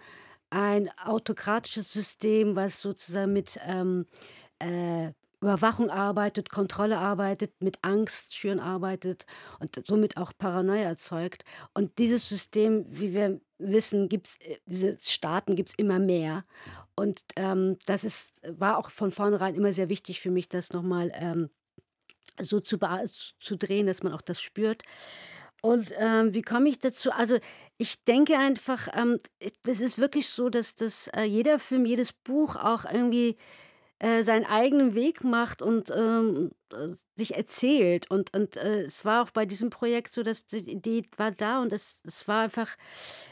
ein 0.50 0.90
autokratisches 1.04 1.92
System, 1.92 2.56
was 2.56 2.80
sozusagen 2.80 3.32
mit 3.32 3.58
ähm, 3.66 4.06
äh, 4.58 5.12
Überwachung 5.42 5.88
arbeitet, 5.88 6.50
Kontrolle 6.50 6.98
arbeitet, 6.98 7.62
mit 7.62 7.78
Angst 7.82 8.34
schüren 8.34 8.60
arbeitet 8.60 9.24
und 9.58 9.80
somit 9.86 10.18
auch 10.18 10.32
Paranoia 10.36 10.82
erzeugt. 10.82 11.44
Und 11.72 11.98
dieses 11.98 12.28
System, 12.28 12.84
wie 12.88 13.14
wir 13.14 13.40
wissen, 13.58 14.08
gibt's, 14.08 14.36
äh, 14.40 14.58
diese 14.66 14.98
Staaten 15.00 15.56
gibt 15.56 15.70
es 15.70 15.74
immer 15.76 15.98
mehr. 15.98 16.44
Und 17.00 17.22
ähm, 17.36 17.78
das 17.86 18.04
ist, 18.04 18.42
war 18.46 18.76
auch 18.76 18.90
von 18.90 19.10
vornherein 19.10 19.54
immer 19.54 19.72
sehr 19.72 19.88
wichtig 19.88 20.20
für 20.20 20.30
mich, 20.30 20.50
das 20.50 20.74
nochmal 20.74 21.10
ähm, 21.14 21.48
so 22.38 22.60
zu, 22.60 22.78
zu 23.40 23.56
drehen, 23.56 23.86
dass 23.86 24.02
man 24.02 24.12
auch 24.12 24.20
das 24.20 24.42
spürt. 24.42 24.82
Und 25.62 25.90
ähm, 25.96 26.34
wie 26.34 26.42
komme 26.42 26.68
ich 26.68 26.78
dazu? 26.78 27.10
Also 27.10 27.38
ich 27.78 28.04
denke 28.04 28.36
einfach, 28.36 28.88
ähm, 28.92 29.18
das 29.62 29.80
ist 29.80 29.96
wirklich 29.96 30.28
so, 30.28 30.50
dass, 30.50 30.76
dass 30.76 31.08
äh, 31.08 31.22
jeder 31.22 31.58
Film, 31.58 31.86
jedes 31.86 32.12
Buch 32.12 32.56
auch 32.56 32.84
irgendwie 32.84 33.38
äh, 33.98 34.22
seinen 34.22 34.44
eigenen 34.44 34.94
Weg 34.94 35.24
macht 35.24 35.62
und 35.62 35.90
ähm, 35.96 36.50
äh, 36.70 36.88
sich 37.16 37.34
erzählt. 37.34 38.10
Und, 38.10 38.34
und 38.34 38.58
äh, 38.58 38.82
es 38.82 39.06
war 39.06 39.22
auch 39.22 39.30
bei 39.30 39.46
diesem 39.46 39.70
Projekt 39.70 40.12
so, 40.12 40.22
dass 40.22 40.46
die 40.46 40.70
Idee 40.70 41.04
war 41.16 41.30
da 41.30 41.62
und 41.62 41.72
es, 41.72 42.02
es 42.04 42.28
war 42.28 42.42
einfach, 42.42 42.76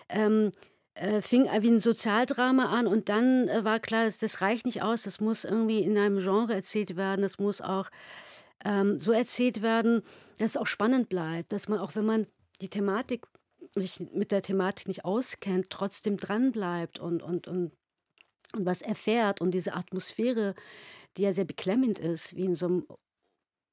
ähm, 0.09 0.53
äh, 0.99 1.23
fing 1.23 1.45
wie 1.45 1.71
ein 1.71 1.81
Sozialdrama 1.81 2.67
an 2.67 2.87
und 2.87 3.09
dann 3.09 3.49
äh, 3.49 3.65
war 3.65 3.81
klar, 3.81 4.05
das, 4.05 4.19
das 4.19 4.41
reicht 4.41 4.67
nicht 4.67 4.83
aus, 4.83 5.03
das 5.03 5.21
muss 5.21 5.45
irgendwie 5.45 5.83
in 5.83 5.97
einem 5.97 6.19
Genre 6.19 6.55
erzählt 6.55 6.97
werden, 6.97 7.23
das 7.23 7.39
muss 7.39 7.61
auch 7.61 7.91
ähm, 8.65 9.01
so 9.01 9.13
erzählt 9.13 9.63
werden, 9.63 10.03
dass 10.39 10.51
es 10.51 10.57
auch 10.57 10.67
spannend 10.67 11.09
bleibt, 11.09 11.53
dass 11.53 11.69
man 11.69 11.79
auch, 11.79 11.95
wenn 11.95 12.07
man 12.07 12.27
die 12.61 12.69
Thematik 12.69 13.27
sich 13.75 14.01
mit 14.13 14.33
der 14.33 14.43
Thematik 14.43 14.89
nicht 14.89 15.05
auskennt, 15.05 15.71
trotzdem 15.71 16.17
dran 16.17 16.53
bleibt 16.53 16.99
und, 16.99 17.23
und, 17.23 17.47
und, 17.47 17.73
und 18.55 18.67
was 18.67 18.83
erfährt. 18.83 19.41
Und 19.41 19.53
diese 19.53 19.75
Atmosphäre, 19.75 20.55
die 21.17 21.23
ja 21.23 21.33
sehr 21.33 21.45
beklemmend 21.45 21.99
ist, 21.99 22.35
wie 22.35 22.45
in 22.45 22.55
so 22.55 22.67
einem 22.67 22.87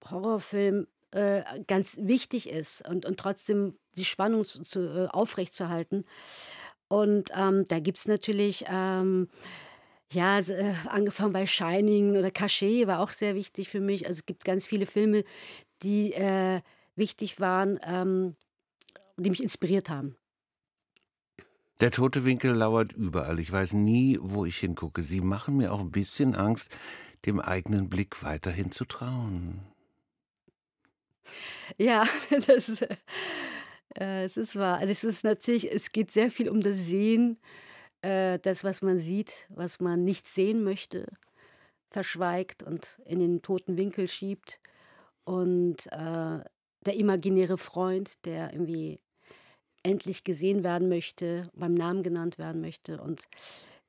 Horrorfilm, 0.10 0.88
äh, 1.12 1.44
ganz 1.67 1.98
wichtig 2.01 2.50
ist 2.50 2.88
und, 2.88 3.05
und 3.05 3.17
trotzdem 3.17 3.77
die 3.96 4.05
Spannung 4.05 4.44
zu, 4.44 4.79
äh, 4.82 5.08
aufrechtzuerhalten. 5.08 6.03
Und 6.88 7.32
ähm, 7.36 7.65
da 7.68 7.80
gibt 7.80 7.98
es 7.98 8.08
natürlich 8.08 8.65
ähm, 8.68 9.27
ja, 10.12 10.39
äh, 10.39 10.74
angefangen 10.88 11.34
bei 11.34 11.48
Shining 11.48 12.15
oder 12.15 12.32
Cachet 12.32 12.88
war 12.88 13.00
auch 13.00 13.12
sehr 13.12 13.36
wichtig 13.36 13.70
für 13.70 13.82
mich. 13.82 14.08
Also 14.08 14.20
es 14.20 14.25
gibt 14.25 14.46
ganz 14.46 14.65
viele 14.65 14.86
Filme, 14.86 15.24
die 15.82 16.13
äh, 16.13 16.62
wichtig 16.96 17.39
waren, 17.39 17.80
ähm, 17.84 18.36
die 19.18 19.30
mich 19.30 19.42
inspiriert 19.42 19.89
haben. 19.89 20.15
Der 21.82 21.92
tote 21.92 22.24
Winkel 22.24 22.54
lauert 22.54 22.94
überall. 22.94 23.39
Ich 23.39 23.51
weiß 23.51 23.74
nie, 23.74 24.18
wo 24.22 24.46
ich 24.46 24.58
hingucke. 24.58 25.01
Sie 25.01 25.20
machen 25.20 25.58
mir 25.58 25.74
auch 25.74 25.82
ein 25.82 25.92
bisschen 25.92 26.34
Angst, 26.34 26.70
dem 27.25 27.42
eigenen 27.42 27.89
Blick 27.89 28.24
weiterhin 28.24 28.72
zu 28.72 28.86
trauen. 28.86 29.60
Ja, 31.77 32.06
das, 32.48 32.82
äh, 33.99 34.23
es 34.23 34.37
ist 34.37 34.55
wahr. 34.55 34.77
Also 34.77 34.91
es 34.91 35.03
ist 35.03 35.23
natürlich, 35.23 35.71
es 35.71 35.91
geht 35.91 36.11
sehr 36.11 36.29
viel 36.31 36.49
um 36.49 36.61
das 36.61 36.77
Sehen 36.77 37.37
äh, 38.05 38.37
das, 38.39 38.63
was 38.63 38.83
man 38.83 38.99
sieht, 38.99 39.47
was 39.49 39.79
man 39.79 40.03
nicht 40.03 40.27
sehen 40.27 40.63
möchte, 40.63 41.07
verschweigt 41.89 42.61
und 42.61 42.99
in 43.05 43.19
den 43.19 43.41
toten 43.41 43.77
Winkel 43.77 44.07
schiebt. 44.07 44.59
Und 45.23 45.87
äh, 45.87 46.39
der 46.85 46.95
imaginäre 46.95 47.57
Freund, 47.57 48.23
der 48.25 48.53
irgendwie 48.53 48.99
endlich 49.81 50.23
gesehen 50.23 50.63
werden 50.63 50.87
möchte, 50.87 51.49
beim 51.55 51.73
Namen 51.73 52.03
genannt 52.03 52.37
werden 52.37 52.61
möchte. 52.61 53.01
Und 53.01 53.23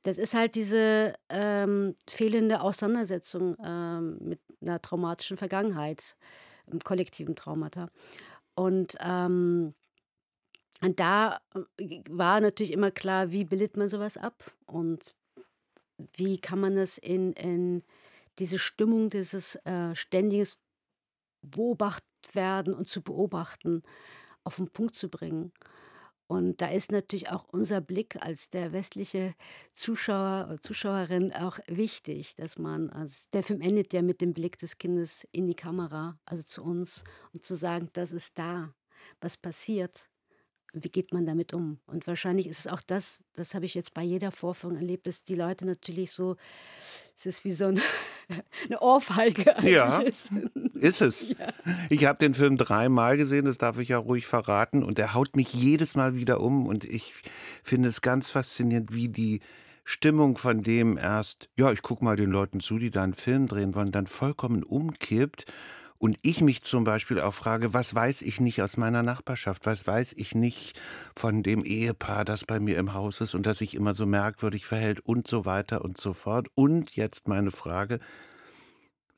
das 0.02 0.16
ist 0.16 0.32
halt 0.32 0.54
diese 0.54 1.14
ähm, 1.28 1.94
fehlende 2.08 2.62
Auseinandersetzung 2.62 3.56
ähm, 3.62 4.16
mit 4.20 4.40
einer 4.62 4.80
traumatischen 4.80 5.36
Vergangenheit, 5.36 6.16
im 6.68 6.80
kollektiven 6.80 7.36
Traumata. 7.36 7.90
Und 8.54 8.96
ähm, 9.00 9.74
und 10.86 11.00
da 11.00 11.40
äh, 11.78 12.00
war 12.08 12.40
natürlich 12.40 12.72
immer 12.72 12.92
klar, 12.92 13.32
wie 13.32 13.44
bildet 13.44 13.76
man 13.76 13.88
sowas 13.88 14.16
ab 14.16 14.52
und 14.66 15.16
wie 16.16 16.38
kann 16.38 16.60
man 16.60 16.76
das 16.76 16.96
in, 16.96 17.32
in 17.32 17.82
diese 18.38 18.58
Stimmung, 18.58 19.10
dieses 19.10 19.56
äh, 19.64 19.96
ständiges 19.96 20.58
beobachtet 21.42 22.06
werden 22.34 22.72
und 22.72 22.88
zu 22.88 23.02
beobachten, 23.02 23.82
auf 24.44 24.56
den 24.56 24.70
Punkt 24.70 24.94
zu 24.94 25.08
bringen. 25.08 25.52
Und 26.28 26.60
da 26.60 26.68
ist 26.68 26.92
natürlich 26.92 27.30
auch 27.30 27.44
unser 27.48 27.80
Blick 27.80 28.16
als 28.20 28.50
der 28.50 28.72
westliche 28.72 29.34
Zuschauer 29.72 30.46
oder 30.48 30.60
Zuschauerin 30.60 31.32
auch 31.32 31.58
wichtig, 31.66 32.36
dass 32.36 32.58
man, 32.58 32.90
als 32.90 33.28
der 33.30 33.42
Film 33.42 33.60
endet 33.60 33.92
ja 33.92 34.02
mit 34.02 34.20
dem 34.20 34.34
Blick 34.34 34.58
des 34.58 34.78
Kindes 34.78 35.26
in 35.32 35.48
die 35.48 35.54
Kamera, 35.54 36.18
also 36.26 36.44
zu 36.44 36.62
uns, 36.62 37.02
und 37.32 37.44
zu 37.44 37.56
sagen, 37.56 37.90
das 37.92 38.12
ist 38.12 38.38
da, 38.38 38.72
was 39.20 39.36
passiert, 39.36 40.08
wie 40.72 40.88
geht 40.88 41.12
man 41.12 41.26
damit 41.26 41.54
um? 41.54 41.78
Und 41.86 42.06
wahrscheinlich 42.06 42.46
ist 42.46 42.60
es 42.60 42.66
auch 42.66 42.80
das, 42.80 43.22
das 43.34 43.54
habe 43.54 43.64
ich 43.64 43.74
jetzt 43.74 43.94
bei 43.94 44.02
jeder 44.02 44.30
Vorführung 44.30 44.76
erlebt, 44.76 45.06
dass 45.06 45.24
die 45.24 45.34
Leute 45.34 45.64
natürlich 45.64 46.12
so, 46.12 46.36
es 47.16 47.26
ist 47.26 47.44
wie 47.44 47.52
so 47.52 47.66
eine, 47.66 47.80
eine 48.66 48.80
Ohrfeige. 48.80 49.54
Ja, 49.62 50.00
ist. 50.00 50.30
ist 50.74 51.00
es. 51.00 51.28
Ja. 51.38 51.52
Ich 51.88 52.04
habe 52.04 52.18
den 52.18 52.34
Film 52.34 52.56
dreimal 52.56 53.16
gesehen, 53.16 53.46
das 53.46 53.58
darf 53.58 53.78
ich 53.78 53.88
ja 53.88 53.98
ruhig 53.98 54.26
verraten. 54.26 54.82
Und 54.82 54.98
er 54.98 55.14
haut 55.14 55.34
mich 55.34 55.52
jedes 55.52 55.96
Mal 55.96 56.16
wieder 56.16 56.40
um. 56.40 56.66
Und 56.66 56.84
ich 56.84 57.12
finde 57.62 57.88
es 57.88 58.00
ganz 58.00 58.28
faszinierend, 58.28 58.94
wie 58.94 59.08
die 59.08 59.40
Stimmung 59.84 60.36
von 60.36 60.62
dem 60.62 60.98
erst, 60.98 61.48
ja, 61.56 61.70
ich 61.72 61.82
gucke 61.82 62.04
mal 62.04 62.16
den 62.16 62.30
Leuten 62.30 62.60
zu, 62.60 62.78
die 62.78 62.90
da 62.90 63.04
einen 63.04 63.14
Film 63.14 63.46
drehen 63.46 63.74
wollen, 63.74 63.92
dann 63.92 64.06
vollkommen 64.06 64.62
umkippt 64.62 65.46
und 65.98 66.18
ich 66.22 66.40
mich 66.40 66.62
zum 66.62 66.84
Beispiel 66.84 67.20
auch 67.20 67.34
frage, 67.34 67.72
was 67.72 67.94
weiß 67.94 68.22
ich 68.22 68.40
nicht 68.40 68.62
aus 68.62 68.76
meiner 68.76 69.02
Nachbarschaft? 69.02 69.66
Was 69.66 69.86
weiß 69.86 70.14
ich 70.16 70.34
nicht 70.34 70.78
von 71.16 71.42
dem 71.42 71.64
Ehepaar, 71.64 72.24
das 72.24 72.44
bei 72.44 72.60
mir 72.60 72.78
im 72.78 72.94
Haus 72.94 73.20
ist 73.20 73.34
und 73.34 73.46
das 73.46 73.58
sich 73.58 73.74
immer 73.74 73.94
so 73.94 74.06
merkwürdig 74.06 74.66
verhält 74.66 75.00
und 75.00 75.26
so 75.26 75.44
weiter 75.44 75.84
und 75.84 75.98
so 75.98 76.12
fort? 76.12 76.48
Und 76.54 76.96
jetzt 76.96 77.28
meine 77.28 77.50
Frage. 77.50 78.00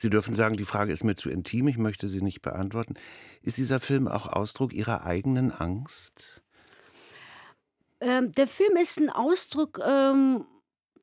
Sie 0.01 0.11
dürfen 0.11 0.33
sagen, 0.33 0.57
die 0.57 0.65
Frage 0.65 0.93
ist 0.93 1.03
mir 1.03 1.17
zu 1.17 1.29
intim, 1.29 1.67
ich 1.67 1.77
möchte 1.77 2.09
sie 2.09 2.23
nicht 2.23 2.41
beantworten. 2.41 2.95
Ist 3.43 3.57
dieser 3.57 3.81
Film 3.81 4.07
auch 4.07 4.29
Ausdruck 4.29 4.73
Ihrer 4.73 5.05
eigenen 5.05 5.51
Angst? 5.51 6.41
Ähm, 8.01 8.31
der 8.33 8.47
Film 8.47 8.77
ist 8.77 8.99
ein 9.01 9.11
Ausdruck 9.11 9.81
ähm, 9.85 10.45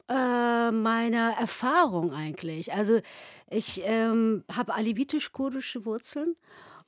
äh, 0.08 0.72
meiner 0.72 1.36
Erfahrung 1.39 2.13
eigentlich. 2.13 2.74
Also 2.74 3.01
ich 3.49 3.81
ähm, 3.83 4.43
habe 4.51 4.73
alevitisch-kurdische 4.73 5.85
Wurzeln 5.85 6.35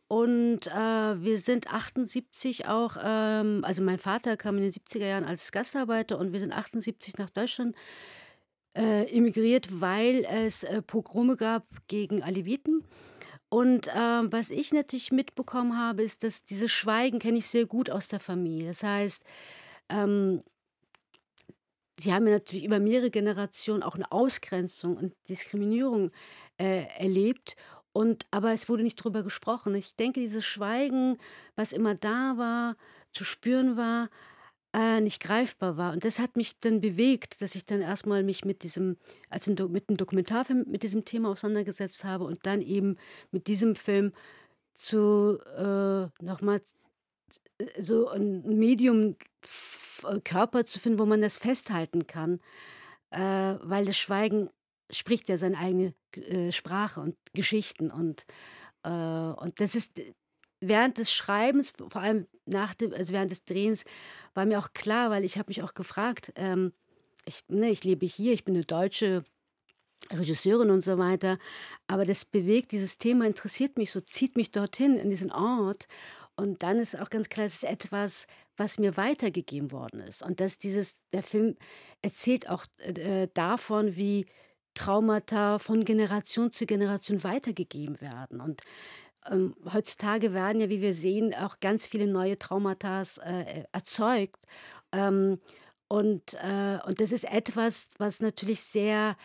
und 0.07 0.67
äh, 0.67 0.71
wir 1.21 1.37
sind 1.37 1.71
78 1.71 2.67
auch, 2.67 2.97
ähm, 3.03 3.63
also 3.63 3.83
mein 3.83 3.99
Vater 3.99 4.37
kam 4.37 4.57
in 4.57 4.63
den 4.63 4.71
70er 4.71 5.05
Jahren 5.05 5.25
als 5.25 5.51
Gastarbeiter 5.51 6.17
und 6.17 6.31
wir 6.31 6.39
sind 6.39 6.53
78 6.53 7.17
nach 7.17 7.29
Deutschland 7.29 7.75
äh, 8.73 9.03
emigriert, 9.15 9.81
weil 9.81 10.25
es 10.25 10.63
äh, 10.63 10.81
Pogrome 10.81 11.35
gab 11.35 11.65
gegen 11.87 12.23
Aleviten. 12.23 12.83
Und 13.49 13.87
äh, 13.87 14.31
was 14.31 14.49
ich 14.49 14.71
natürlich 14.71 15.11
mitbekommen 15.11 15.77
habe, 15.77 16.03
ist, 16.03 16.23
dass 16.23 16.43
dieses 16.43 16.71
Schweigen 16.71 17.19
kenne 17.19 17.37
ich 17.37 17.47
sehr 17.47 17.65
gut 17.65 17.89
aus 17.89 18.07
der 18.07 18.19
Familie. 18.19 18.67
Das 18.67 18.83
heißt, 18.83 19.23
ähm, 19.89 20.41
sie 21.99 22.13
haben 22.13 22.27
ja 22.27 22.33
natürlich 22.33 22.65
über 22.65 22.79
mehrere 22.79 23.09
Generationen 23.09 23.83
auch 23.83 23.95
eine 23.95 24.11
Ausgrenzung 24.11 24.97
und 24.97 25.13
Diskriminierung 25.29 26.11
äh, 26.57 26.85
erlebt. 26.97 27.55
Und, 27.93 28.27
aber 28.31 28.51
es 28.53 28.69
wurde 28.69 28.83
nicht 28.83 28.95
drüber 28.95 29.23
gesprochen. 29.23 29.73
Ich 29.73 29.95
denke, 29.95 30.19
dieses 30.19 30.45
Schweigen, 30.45 31.17
was 31.55 31.71
immer 31.71 31.95
da 31.95 32.35
war, 32.37 32.75
zu 33.11 33.23
spüren 33.23 33.75
war, 33.75 34.09
äh, 34.73 35.01
nicht 35.01 35.21
greifbar 35.21 35.77
war. 35.77 35.93
Und 35.93 36.05
das 36.05 36.19
hat 36.19 36.35
mich 36.35 36.59
dann 36.59 36.81
bewegt, 36.81 37.41
dass 37.41 37.55
ich 37.55 37.65
dann 37.65 37.81
erstmal 37.81 38.21
mich 38.23 38.45
mit 38.45 38.63
diesem, 38.63 38.97
als 39.29 39.47
ein, 39.47 39.55
mit 39.71 39.89
einem 39.89 39.97
Dokumentarfilm 39.97 40.65
mit 40.67 40.83
diesem 40.83 41.05
Thema 41.05 41.29
auseinandergesetzt 41.29 42.03
habe 42.03 42.25
und 42.25 42.45
dann 42.45 42.61
eben 42.61 42.97
mit 43.31 43.47
diesem 43.47 43.75
Film 43.75 44.13
zu 44.75 45.39
äh, 45.57 46.23
nochmal 46.23 46.61
so 47.79 48.09
ein 48.09 48.43
Medium 48.57 49.15
Körper 50.23 50.65
zu 50.65 50.79
finden, 50.79 50.99
wo 50.99 51.05
man 51.05 51.21
das 51.21 51.37
festhalten 51.37 52.05
kann, 52.07 52.39
äh, 53.09 53.55
weil 53.61 53.85
das 53.85 53.97
Schweigen 53.97 54.49
spricht 54.91 55.27
ja 55.29 55.37
seine 55.37 55.57
eigene 55.57 55.93
äh, 56.15 56.51
Sprache 56.51 56.99
und 56.99 57.15
Geschichten 57.33 57.91
und, 57.91 58.25
äh, 58.83 58.89
und 58.89 59.59
das 59.59 59.75
ist 59.75 59.99
während 60.59 60.97
des 60.97 61.11
Schreibens, 61.11 61.73
vor 61.89 62.01
allem 62.01 62.27
nach 62.45 62.73
dem, 62.73 62.93
also 62.93 63.13
während 63.13 63.31
des 63.31 63.45
Drehens, 63.45 63.85
war 64.33 64.45
mir 64.45 64.59
auch 64.59 64.73
klar, 64.73 65.09
weil 65.09 65.23
ich 65.23 65.37
habe 65.37 65.49
mich 65.49 65.61
auch 65.61 65.73
gefragt, 65.73 66.31
ähm, 66.35 66.73
ich, 67.25 67.43
ne, 67.47 67.69
ich 67.69 67.83
lebe 67.83 68.05
hier, 68.05 68.33
ich 68.33 68.45
bin 68.45 68.55
eine 68.55 68.65
deutsche 68.65 69.23
Regisseurin 70.11 70.69
und 70.69 70.83
so 70.83 70.97
weiter, 70.97 71.37
aber 71.87 72.05
das 72.05 72.23
bewegt, 72.23 72.71
dieses 72.71 72.97
Thema 72.97 73.25
interessiert 73.25 73.77
mich 73.77 73.91
so, 73.91 73.99
zieht 73.99 74.35
mich 74.35 74.51
dorthin, 74.51 74.97
in 74.97 75.09
diesen 75.09 75.31
Ort 75.31 75.87
und 76.37 76.61
dann 76.61 76.77
ist 76.77 76.97
auch 76.97 77.09
ganz 77.09 77.29
klar, 77.29 77.47
es 77.47 77.55
ist 77.55 77.63
etwas, 77.63 78.27
was 78.55 78.77
mir 78.77 78.95
weitergegeben 78.95 79.71
worden 79.71 79.99
ist. 79.99 80.21
Und 80.21 80.39
dass 80.39 80.57
dieses, 80.59 80.95
der 81.11 81.23
Film 81.23 81.57
erzählt 82.03 82.47
auch 82.47 82.65
äh, 82.77 83.27
davon, 83.33 83.95
wie 83.95 84.27
Traumata 84.75 85.57
von 85.57 85.83
Generation 85.83 86.51
zu 86.51 86.67
Generation 86.67 87.23
weitergegeben 87.23 87.99
werden. 88.01 88.39
Und 88.39 88.61
ähm, 89.29 89.55
heutzutage 89.73 90.33
werden 90.33 90.61
ja, 90.61 90.69
wie 90.69 90.81
wir 90.81 90.93
sehen, 90.93 91.33
auch 91.33 91.59
ganz 91.59 91.87
viele 91.87 92.05
neue 92.05 92.37
Traumata 92.37 93.01
äh, 93.23 93.63
erzeugt. 93.71 94.39
Ähm, 94.91 95.39
und, 95.87 96.33
äh, 96.35 96.79
und 96.85 96.99
das 96.99 97.11
ist 97.11 97.23
etwas, 97.23 97.89
was 97.97 98.19
natürlich 98.19 98.61
sehr 98.61 99.15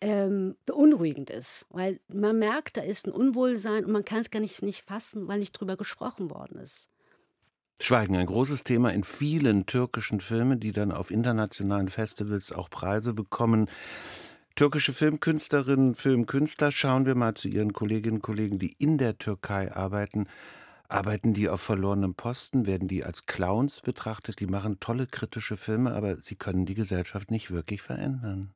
ähm, 0.00 0.56
beunruhigend 0.66 1.30
ist, 1.30 1.66
weil 1.70 2.00
man 2.08 2.38
merkt, 2.38 2.76
da 2.76 2.82
ist 2.82 3.06
ein 3.06 3.12
Unwohlsein 3.12 3.84
und 3.84 3.92
man 3.92 4.04
kann 4.04 4.20
es 4.20 4.30
gar 4.30 4.40
nicht, 4.40 4.62
nicht 4.62 4.84
fassen, 4.84 5.28
weil 5.28 5.38
nicht 5.38 5.52
drüber 5.52 5.76
gesprochen 5.76 6.30
worden 6.30 6.58
ist. 6.58 6.88
Schweigen, 7.80 8.16
ein 8.16 8.26
großes 8.26 8.64
Thema 8.64 8.92
in 8.92 9.04
vielen 9.04 9.66
türkischen 9.66 10.20
Filmen, 10.20 10.60
die 10.60 10.72
dann 10.72 10.92
auf 10.92 11.10
internationalen 11.10 11.88
Festivals 11.88 12.52
auch 12.52 12.70
Preise 12.70 13.14
bekommen. 13.14 13.68
Türkische 14.54 14.92
Filmkünstlerinnen, 14.92 15.94
Filmkünstler, 15.94 16.72
schauen 16.72 17.06
wir 17.06 17.14
mal 17.14 17.34
zu 17.34 17.48
ihren 17.48 17.72
Kolleginnen 17.72 18.16
und 18.16 18.22
Kollegen, 18.22 18.58
die 18.58 18.74
in 18.78 18.98
der 18.98 19.18
Türkei 19.18 19.74
arbeiten. 19.74 20.26
Arbeiten 20.92 21.34
die 21.34 21.48
auf 21.48 21.60
verlorenem 21.60 22.14
Posten? 22.14 22.66
Werden 22.66 22.88
die 22.88 23.04
als 23.04 23.26
Clowns 23.26 23.80
betrachtet? 23.80 24.40
Die 24.40 24.46
machen 24.46 24.80
tolle 24.80 25.06
kritische 25.06 25.56
Filme, 25.56 25.92
aber 25.92 26.16
sie 26.16 26.36
können 26.36 26.66
die 26.66 26.74
Gesellschaft 26.74 27.30
nicht 27.30 27.50
wirklich 27.50 27.82
verändern. 27.82 28.54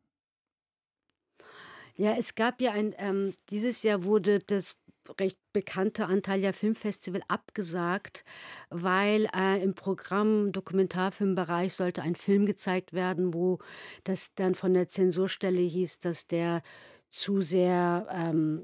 Ja, 1.94 2.14
es 2.14 2.34
gab 2.34 2.60
ja 2.60 2.72
ein, 2.72 2.94
ähm, 2.98 3.32
dieses 3.48 3.82
Jahr 3.82 4.04
wurde 4.04 4.38
das 4.40 4.76
recht 5.18 5.38
bekannte 5.52 6.06
Antalya 6.06 6.52
Filmfestival 6.52 7.22
abgesagt, 7.28 8.24
weil 8.70 9.28
äh, 9.34 9.62
im 9.62 9.74
Programm 9.74 10.52
Dokumentarfilmbereich 10.52 11.74
sollte 11.74 12.02
ein 12.02 12.16
Film 12.16 12.44
gezeigt 12.44 12.92
werden, 12.92 13.32
wo 13.32 13.60
das 14.04 14.34
dann 14.34 14.54
von 14.54 14.74
der 14.74 14.88
Zensurstelle 14.88 15.60
hieß, 15.60 16.00
dass 16.00 16.26
der 16.26 16.62
zu 17.08 17.40
sehr 17.40 18.06
ähm, 18.10 18.62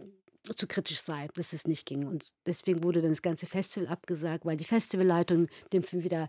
zu 0.57 0.67
kritisch 0.67 1.01
sei, 1.01 1.29
dass 1.35 1.53
es 1.53 1.67
nicht 1.67 1.87
ging. 1.87 2.07
Und 2.07 2.33
deswegen 2.47 2.83
wurde 2.83 3.01
dann 3.01 3.11
das 3.11 3.23
ganze 3.23 3.47
Festival 3.47 3.89
abgesagt, 3.89 4.45
weil 4.45 4.57
die 4.57 4.65
Festivalleitung 4.65 5.49
den 5.73 5.83
Film 5.83 6.03
wieder 6.03 6.29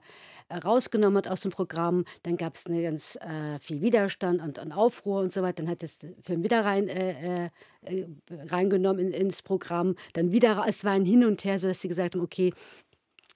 äh, 0.50 0.58
rausgenommen 0.58 1.18
hat 1.18 1.28
aus 1.28 1.42
dem 1.42 1.52
Programm. 1.52 2.06
Dann 2.22 2.38
gab 2.38 2.56
es 2.56 2.66
ganz 2.66 3.16
äh, 3.18 3.60
viel 3.60 3.82
Widerstand 3.82 4.42
und, 4.42 4.60
und, 4.60 4.72
Aufruhr 4.72 5.22
und 5.22 5.34
so 5.34 5.42
weiter. 5.42 5.64
Dann 5.64 5.70
hat 5.70 5.82
das 5.82 5.98
Film 6.22 6.44
wieder 6.44 6.64
rein, 6.64 6.88
äh, 6.88 7.50
äh, 7.82 8.08
reingenommen 8.30 9.08
in, 9.08 9.14
ins 9.14 9.42
Programm. 9.42 9.96
Dann 10.14 10.32
wieder, 10.32 10.64
es 10.68 10.84
war 10.84 10.92
ein 10.92 11.06
Hin 11.06 11.26
und 11.26 11.44
Her, 11.44 11.58
sodass 11.58 11.82
sie 11.82 11.88
gesagt 11.88 12.14
haben, 12.16 12.22
okay, 12.22 12.54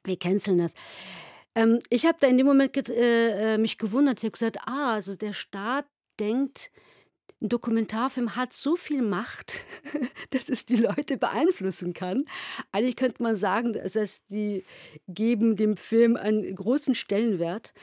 wir 0.04 0.18
canceln 0.18 0.60
das. 0.60 0.74
Ähm, 1.56 1.80
ich 1.90 2.06
habe 2.06 2.18
da 2.22 2.28
in 2.28 2.38
dem 2.38 2.46
Moment 2.46 2.90
äh, 2.90 3.56
äh, 3.56 3.58
mich 3.58 3.80
gewundert. 3.80 4.20
Ich 4.20 4.26
habe 4.26 4.32
gesagt, 4.32 4.60
ah, 4.68 4.94
also 4.94 5.16
der 5.16 5.34
Staat 5.34 5.86
denkt, 6.20 6.70
ein 7.42 7.50
Dokumentarfilm 7.50 8.36
hat 8.36 8.54
so 8.54 8.76
viel 8.76 9.02
Macht, 9.02 9.64
dass 10.32 10.50
es 10.50 10.66
die 10.66 10.78
Leute 10.78 11.18
beeinflussen 11.18 11.94
kann. 11.94 12.26
Eigentlich 12.72 12.96
könnte 12.96 13.22
man 13.22 13.36
sagen, 13.36 13.74
dass 13.74 13.96
es 13.96 14.26
die 14.26 14.64
geben 15.08 15.56
dem 15.56 15.78
Film 15.78 16.16
einen 16.16 16.56
großen 16.56 16.96
Stellenwert. 16.96 17.74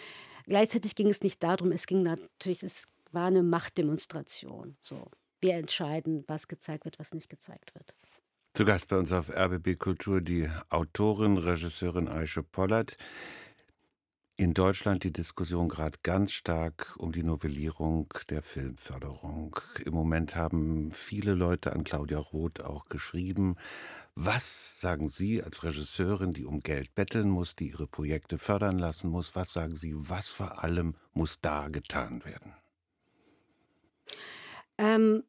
Gleichzeitig 0.46 0.94
ging 0.94 1.08
es 1.08 1.22
nicht 1.22 1.42
darum, 1.42 1.72
es 1.72 1.86
ging 1.86 2.02
natürlich, 2.02 2.62
es 2.62 2.86
war 3.12 3.26
eine 3.26 3.42
Machtdemonstration. 3.42 4.76
So, 4.82 5.10
wir 5.40 5.54
entscheiden, 5.54 6.24
was 6.26 6.48
gezeigt 6.48 6.84
wird, 6.84 6.98
was 6.98 7.14
nicht 7.14 7.28
gezeigt 7.28 7.74
wird. 7.74 7.94
Zu 8.54 8.64
Gast 8.64 8.88
bei 8.88 8.98
uns 8.98 9.10
auf 9.10 9.30
RBB 9.30 9.78
Kultur 9.78 10.20
die 10.20 10.48
Autorin, 10.68 11.38
Regisseurin 11.38 12.08
Aische 12.08 12.42
Pollert 12.42 12.96
in 14.36 14.52
Deutschland 14.52 15.04
die 15.04 15.12
Diskussion 15.12 15.68
gerade 15.68 15.98
ganz 16.02 16.32
stark 16.32 16.94
um 16.98 17.12
die 17.12 17.22
Novellierung 17.22 18.12
der 18.30 18.42
Filmförderung. 18.42 19.60
Im 19.84 19.94
Moment 19.94 20.34
haben 20.34 20.92
viele 20.92 21.34
Leute 21.34 21.72
an 21.72 21.84
Claudia 21.84 22.18
Roth 22.18 22.60
auch 22.60 22.88
geschrieben. 22.88 23.56
Was 24.16 24.80
sagen 24.80 25.08
Sie 25.08 25.42
als 25.42 25.62
Regisseurin, 25.62 26.32
die 26.32 26.44
um 26.44 26.60
Geld 26.60 26.94
betteln 26.94 27.28
muss, 27.28 27.54
die 27.54 27.70
ihre 27.70 27.86
Projekte 27.86 28.38
fördern 28.38 28.78
lassen 28.78 29.10
muss, 29.10 29.36
was 29.36 29.52
sagen 29.52 29.76
Sie, 29.76 29.94
was 29.96 30.28
vor 30.28 30.62
allem 30.62 30.94
muss 31.12 31.40
da 31.40 31.68
getan 31.68 32.24
werden? 32.24 32.54
Ähm, 34.78 35.22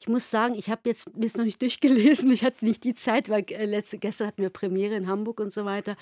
Ich 0.00 0.08
muss 0.08 0.30
sagen, 0.30 0.54
ich 0.54 0.70
habe 0.70 0.82
jetzt 0.84 1.16
mir 1.16 1.28
noch 1.36 1.44
nicht 1.44 1.60
durchgelesen. 1.62 2.30
Ich 2.30 2.44
hatte 2.44 2.64
nicht 2.64 2.84
die 2.84 2.94
Zeit, 2.94 3.28
weil 3.28 3.44
äh, 3.50 3.64
letzte, 3.64 3.98
gestern 3.98 4.28
hatten 4.28 4.42
wir 4.42 4.50
Premiere 4.50 4.94
in 4.94 5.06
Hamburg 5.06 5.40
und 5.40 5.52
so 5.52 5.64
weiter. 5.64 5.96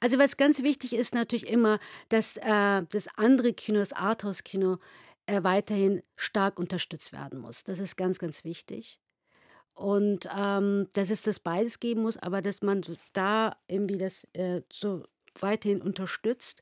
Also 0.00 0.18
was 0.18 0.36
ganz 0.36 0.62
wichtig 0.62 0.94
ist 0.94 1.14
natürlich 1.14 1.48
immer, 1.48 1.78
dass 2.08 2.36
äh, 2.36 2.82
das 2.90 3.08
andere 3.16 3.52
Kino, 3.52 3.78
das 3.78 3.92
Arthouse-Kino, 3.92 4.78
äh, 5.26 5.42
weiterhin 5.42 6.02
stark 6.16 6.58
unterstützt 6.58 7.12
werden 7.12 7.38
muss. 7.38 7.62
Das 7.64 7.80
ist 7.80 7.96
ganz, 7.96 8.18
ganz 8.18 8.44
wichtig. 8.44 8.98
Und 9.74 10.28
ähm, 10.36 10.88
dass 10.94 11.10
es 11.10 11.22
das 11.22 11.38
beides 11.38 11.78
geben 11.78 12.02
muss, 12.02 12.16
aber 12.16 12.42
dass 12.42 12.62
man 12.62 12.82
da 13.12 13.56
irgendwie 13.68 13.98
das 13.98 14.24
äh, 14.32 14.62
so 14.72 15.04
weiterhin 15.38 15.82
unterstützt. 15.82 16.60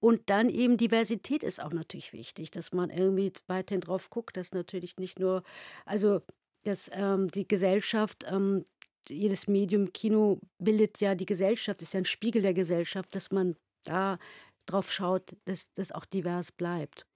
Und 0.00 0.30
dann 0.30 0.48
eben 0.48 0.76
Diversität 0.76 1.42
ist 1.42 1.60
auch 1.60 1.72
natürlich 1.72 2.12
wichtig, 2.12 2.50
dass 2.50 2.72
man 2.72 2.90
irgendwie 2.90 3.32
weiterhin 3.46 3.80
drauf 3.80 4.10
guckt, 4.10 4.36
dass 4.36 4.52
natürlich 4.52 4.96
nicht 4.96 5.18
nur, 5.18 5.42
also 5.84 6.22
dass 6.62 6.90
ähm, 6.92 7.30
die 7.30 7.48
Gesellschaft, 7.48 8.24
ähm, 8.28 8.64
jedes 9.08 9.48
Medium, 9.48 9.92
Kino 9.92 10.38
bildet 10.58 11.00
ja 11.00 11.14
die 11.14 11.26
Gesellschaft, 11.26 11.82
ist 11.82 11.94
ja 11.94 11.98
ein 12.00 12.04
Spiegel 12.04 12.42
der 12.42 12.54
Gesellschaft, 12.54 13.14
dass 13.14 13.30
man 13.30 13.56
da 13.84 14.18
drauf 14.66 14.92
schaut, 14.92 15.36
dass 15.46 15.72
das 15.72 15.92
auch 15.92 16.04
divers 16.04 16.52
bleibt. 16.52 17.06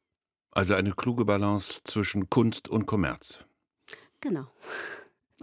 Also 0.51 0.75
eine 0.75 0.93
kluge 0.93 1.25
Balance 1.25 1.83
zwischen 1.85 2.31
Kunst 2.31 2.69
und 2.69 2.87
Kommerz. 2.87 3.45
Genau. 4.21 4.47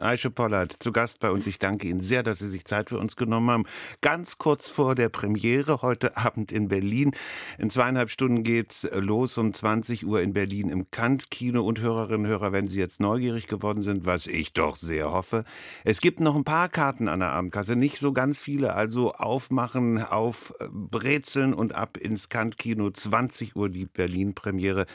Aische 0.01 0.31
Pollard 0.31 0.71
zu 0.79 0.91
Gast 0.91 1.19
bei 1.19 1.31
uns. 1.31 1.47
Ich 1.47 1.59
danke 1.59 1.87
Ihnen 1.87 2.01
sehr, 2.01 2.23
dass 2.23 2.39
Sie 2.39 2.49
sich 2.49 2.65
Zeit 2.65 2.89
für 2.89 2.97
uns 2.97 3.15
genommen 3.15 3.49
haben. 3.49 3.65
Ganz 4.01 4.37
kurz 4.37 4.69
vor 4.69 4.95
der 4.95 5.09
Premiere 5.09 5.81
heute 5.81 6.17
Abend 6.17 6.51
in 6.51 6.67
Berlin. 6.67 7.11
In 7.57 7.69
zweieinhalb 7.69 8.09
Stunden 8.09 8.43
geht's 8.43 8.87
los 8.91 9.37
um 9.37 9.53
20 9.53 10.05
Uhr 10.05 10.21
in 10.21 10.33
Berlin 10.33 10.69
im 10.69 10.91
Kant-Kino. 10.91 11.63
Und 11.63 11.81
Hörerinnen 11.81 12.25
und 12.25 12.27
Hörer, 12.27 12.51
wenn 12.51 12.67
Sie 12.67 12.79
jetzt 12.79 12.99
neugierig 12.99 13.47
geworden 13.47 13.81
sind, 13.81 14.05
was 14.05 14.27
ich 14.27 14.53
doch 14.53 14.75
sehr 14.75 15.11
hoffe, 15.11 15.43
es 15.83 16.01
gibt 16.01 16.19
noch 16.19 16.35
ein 16.35 16.43
paar 16.43 16.69
Karten 16.69 17.07
an 17.07 17.19
der 17.19 17.31
Abendkasse, 17.31 17.75
nicht 17.75 17.97
so 17.97 18.13
ganz 18.13 18.39
viele. 18.39 18.73
Also 18.73 19.13
aufmachen, 19.13 20.03
aufbrezeln 20.03 21.53
und 21.53 21.75
ab 21.75 21.97
ins 21.97 22.29
Kant-Kino. 22.29 22.89
20 22.89 23.55
Uhr 23.55 23.69
die 23.69 23.85
Berlin-Premiere 23.85 24.85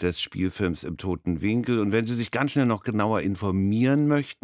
des 0.00 0.20
Spielfilms 0.20 0.84
im 0.84 0.96
Toten 0.96 1.40
Winkel. 1.40 1.78
Und 1.78 1.92
wenn 1.92 2.06
Sie 2.06 2.14
sich 2.14 2.30
ganz 2.30 2.52
schnell 2.52 2.66
noch 2.66 2.82
genauer 2.82 3.20
informieren 3.20 4.08
möchten, 4.08 4.43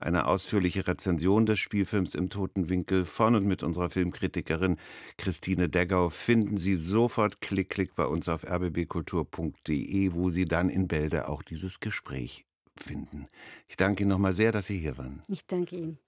eine 0.00 0.26
ausführliche 0.26 0.86
Rezension 0.86 1.46
des 1.46 1.58
Spielfilms 1.58 2.14
im 2.14 2.28
Toten 2.28 2.68
Winkel 2.68 3.06
von 3.06 3.34
und 3.34 3.46
mit 3.46 3.62
unserer 3.62 3.88
Filmkritikerin 3.88 4.76
Christine 5.16 5.68
Deggau 5.68 6.10
finden 6.10 6.58
Sie 6.58 6.76
sofort 6.76 7.40
klick 7.40 7.70
klick 7.70 7.94
bei 7.94 8.04
uns 8.04 8.28
auf 8.28 8.44
rbbkultur.de, 8.44 10.12
wo 10.12 10.28
Sie 10.28 10.44
dann 10.44 10.68
in 10.68 10.88
Bälde 10.88 11.28
auch 11.28 11.42
dieses 11.42 11.80
Gespräch 11.80 12.44
finden. 12.76 13.26
Ich 13.66 13.76
danke 13.76 14.02
Ihnen 14.02 14.10
nochmal 14.10 14.34
sehr, 14.34 14.52
dass 14.52 14.66
Sie 14.66 14.78
hier 14.78 14.98
waren. 14.98 15.22
Ich 15.28 15.46
danke 15.46 15.76
Ihnen. 15.76 15.98